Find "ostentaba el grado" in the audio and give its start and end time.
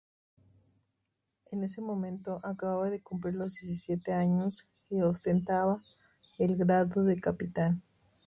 5.01-7.03